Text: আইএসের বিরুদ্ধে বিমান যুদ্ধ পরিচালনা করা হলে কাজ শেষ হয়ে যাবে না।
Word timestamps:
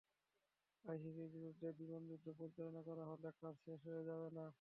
আইএসের 0.85 1.27
বিরুদ্ধে 1.35 1.67
বিমান 1.79 2.01
যুদ্ধ 2.09 2.27
পরিচালনা 2.39 2.81
করা 2.87 3.03
হলে 3.05 3.29
কাজ 3.39 3.55
শেষ 3.65 3.79
হয়ে 3.87 4.07
যাবে 4.09 4.29
না। 4.37 4.45